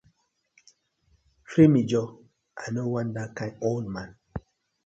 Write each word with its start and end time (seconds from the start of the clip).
Free 1.49 1.67
me 1.73 1.83
joor, 1.89 2.09
I 2.63 2.65
no 2.73 2.83
wan 2.93 3.09
dat 3.15 3.31
kind 3.37 3.55
old 3.67 3.85
man. 3.93 4.09